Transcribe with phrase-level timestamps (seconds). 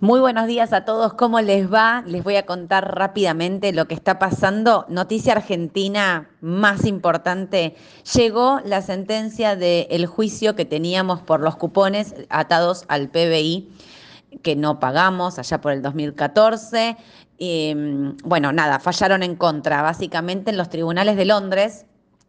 [0.00, 2.04] Muy buenos días a todos, ¿cómo les va?
[2.06, 4.86] Les voy a contar rápidamente lo que está pasando.
[4.88, 7.74] Noticia argentina más importante.
[8.14, 13.72] Llegó la sentencia del juicio que teníamos por los cupones atados al PBI
[14.44, 16.96] que no pagamos allá por el 2014.
[18.22, 21.86] bueno, nada, fallaron en contra, básicamente en los tribunales de Londres.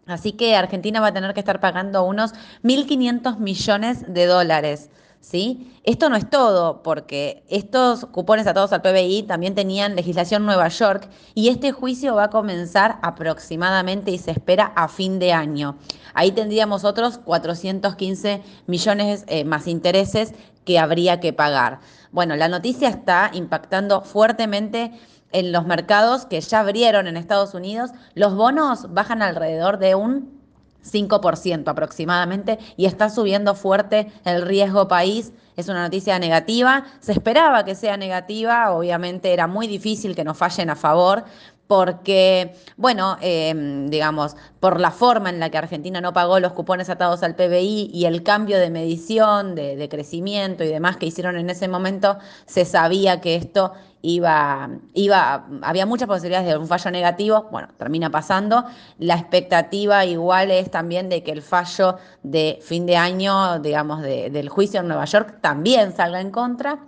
[0.07, 2.33] Así que Argentina va a tener que estar pagando unos
[2.63, 4.89] 1.500 millones de dólares.
[5.21, 5.79] ¿Sí?
[5.83, 11.09] Esto no es todo, porque estos cupones atados al PBI también tenían legislación Nueva York
[11.34, 15.77] y este juicio va a comenzar aproximadamente y se espera a fin de año.
[16.13, 20.34] Ahí tendríamos otros 415 millones eh, más intereses
[20.66, 21.80] que habría que pagar.
[22.11, 24.91] Bueno, la noticia está impactando fuertemente
[25.31, 27.91] en los mercados que ya abrieron en Estados Unidos.
[28.16, 30.38] Los bonos bajan alrededor de un
[30.83, 35.33] 5% aproximadamente y está subiendo fuerte el riesgo país.
[35.55, 36.85] Es una noticia negativa.
[36.99, 41.25] Se esperaba que sea negativa, obviamente era muy difícil que nos fallen a favor,
[41.70, 46.89] porque, bueno, em, digamos, por la forma en la que Argentina no pagó los cupones
[46.89, 51.38] atados al PBI y el cambio de medición, de, de, crecimiento y demás que hicieron
[51.38, 52.17] en ese momento,
[52.48, 58.09] se sabía que esto iba, iba, había muchas posibilidades de un fallo negativo, bueno, termina
[58.09, 58.66] pasando.
[58.98, 64.50] La expectativa igual es también de que el fallo de fin de año, digamos, del
[64.50, 66.80] juicio en Nueva York también salga en contra.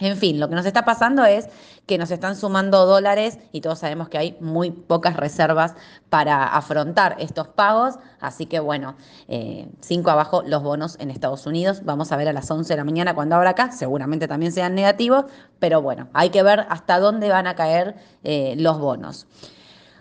[0.00, 1.48] En fin, lo que nos está pasando es
[1.86, 5.74] que nos están sumando dólares y todos sabemos que hay muy pocas reservas
[6.08, 7.96] para afrontar estos pagos.
[8.20, 8.96] Así que bueno,
[9.28, 11.84] eh, cinco abajo los bonos en Estados Unidos.
[11.84, 13.70] Vamos a ver a las 11 de la mañana cuando abra acá.
[13.70, 15.26] Seguramente también sean negativos,
[15.60, 19.26] pero bueno, hay que ver hasta dónde van a caer eh, los bonos.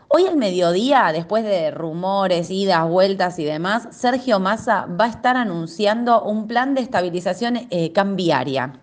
[0.08, 5.38] Hoy al mediodía, después de rumores, idas, vueltas y demás, Sergio Massa va a estar
[5.38, 8.83] anunciando un plan de estabilización eh, cambiaria.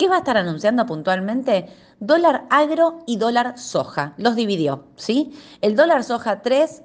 [0.00, 1.66] ¿Qué va a estar anunciando puntualmente?
[1.98, 4.14] Dólar agro y dólar soja.
[4.16, 5.34] Los dividió, ¿sí?
[5.60, 6.84] El dólar soja 3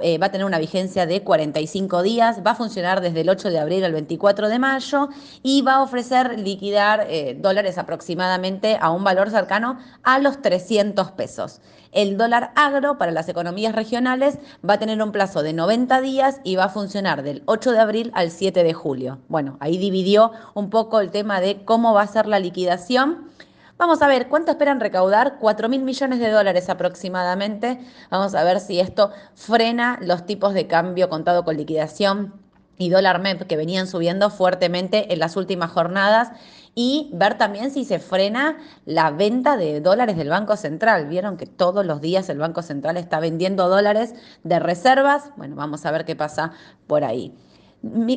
[0.00, 3.50] eh, va a tener una vigencia de 45 días, va a funcionar desde el 8
[3.50, 5.08] de abril al 24 de mayo
[5.42, 11.12] y va a ofrecer liquidar eh, dólares aproximadamente a un valor cercano a los 300
[11.12, 11.60] pesos.
[11.92, 16.40] El dólar agro para las economías regionales va a tener un plazo de 90 días
[16.42, 19.20] y va a funcionar del 8 de abril al 7 de julio.
[19.28, 23.28] Bueno, ahí dividió un poco el tema de cómo va a ser la liquidación.
[23.76, 25.38] Vamos a ver, ¿cuánto esperan recaudar?
[25.40, 27.80] 4 mil millones de dólares aproximadamente.
[28.08, 32.34] Vamos a ver si esto frena los tipos de cambio contado con liquidación
[32.78, 36.30] y dólar MEP que venían subiendo fuertemente en las últimas jornadas
[36.76, 41.08] y ver también si se frena la venta de dólares del Banco Central.
[41.08, 44.14] Vieron que todos los días el Banco Central está vendiendo dólares
[44.44, 45.32] de reservas.
[45.36, 46.52] Bueno, vamos a ver qué pasa
[46.86, 47.34] por ahí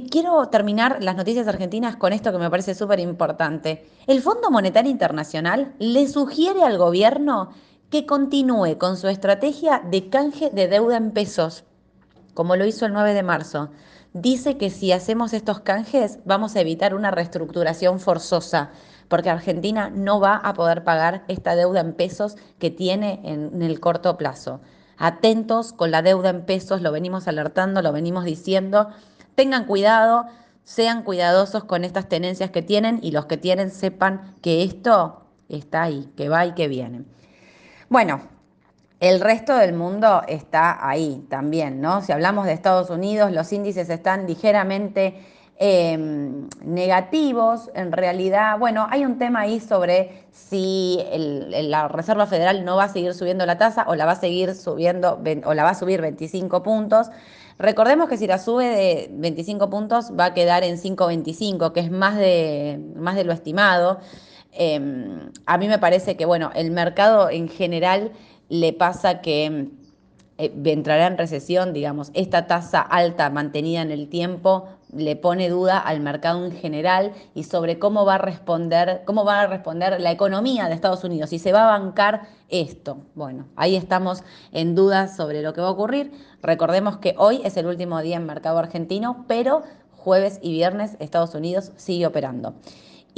[0.10, 3.90] quiero terminar las noticias argentinas con esto que me parece súper importante.
[4.08, 7.50] El Fondo Monetario Internacional le sugiere al gobierno
[7.90, 11.64] que continúe con su estrategia de canje de deuda en pesos,
[12.34, 13.70] como lo hizo el 9 de marzo.
[14.14, 18.72] Dice que si hacemos estos canjes vamos a evitar una reestructuración forzosa,
[19.08, 23.80] porque Argentina no va a poder pagar esta deuda en pesos que tiene en el
[23.80, 24.60] corto plazo.
[24.98, 28.90] Atentos con la deuda en pesos, lo venimos alertando, lo venimos diciendo
[29.38, 30.26] tengan cuidado,
[30.64, 35.84] sean cuidadosos con estas tenencias que tienen y los que tienen sepan que esto está
[35.84, 37.04] ahí, que va y que viene.
[37.88, 38.22] Bueno,
[39.00, 42.02] el resto del mundo está ahí también, ¿no?
[42.02, 45.24] Si hablamos de Estados Unidos, los índices están ligeramente
[45.60, 47.70] em, negativos.
[47.74, 52.90] En realidad, bueno, hay un tema ahí sobre si la Reserva Federal no va a
[52.90, 56.02] seguir subiendo la tasa o la va a seguir subiendo o la va a subir
[56.02, 57.10] 25 puntos.
[57.60, 61.92] Recordemos que si la sube de 25 puntos va a quedar en 5.25, que es
[61.92, 64.00] más de, más de lo estimado.
[64.52, 68.12] Em, a mí me parece que, bueno, el mercado en general
[68.50, 69.70] le pasa que
[70.38, 74.68] eh, entrará en recesión, digamos, esta tasa alta mantenida en el tiempo
[74.98, 79.42] le pone duda al mercado en general y sobre cómo va a responder, cómo va
[79.42, 82.98] a responder la economía de Estados Unidos, si se va a bancar esto.
[83.16, 86.12] Bueno, ahí estamos en dudas sobre lo que va a ocurrir.
[86.42, 91.36] Recordemos que hoy es el último día en mercado argentino, pero jueves y viernes Estados
[91.36, 92.56] Unidos sigue operando.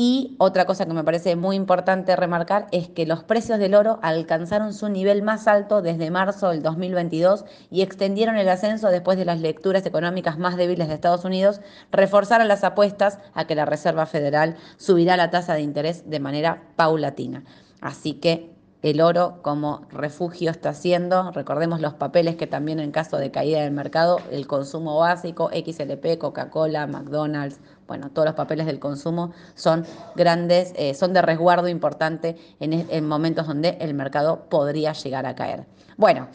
[0.02, 4.00] Y otra cosa que me parece muy importante remarcar es que los precios del oro
[4.02, 9.26] alcanzaron su nivel más alto desde marzo del 2022 y extendieron el ascenso después de
[9.26, 11.60] las lecturas económicas más débiles de Estados Unidos,
[11.92, 16.64] reforzaron las apuestas a que la Reserva Federal subirá la tasa de interés de manera
[16.78, 17.44] paulatina.
[17.82, 21.32] Así que el oro como refugio está haciendo.
[21.32, 26.18] Recordemos los papeles que también en caso de caída del mercado, el consumo básico, XLP,
[26.18, 29.86] Coca-Cola, McDonald's, bueno, todos los papeles del consumo son
[30.16, 35.36] grandes, eh, son de resguardo importante en, en momentos donde el mercado podría llegar a
[35.36, 35.66] caer.
[35.98, 36.28] Bueno.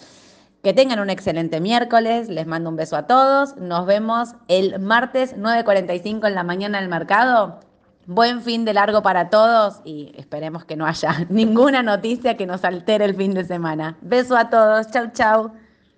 [0.62, 5.36] Que tengan un excelente miércoles, les mando un beso a todos, nos vemos el martes
[5.36, 7.60] 9.45 en la mañana del mercado.
[8.06, 12.64] Buen fin de largo para todos y esperemos que no haya ninguna noticia que nos
[12.64, 13.96] altere el fin de semana.
[14.02, 15.52] Beso a todos, chau chau.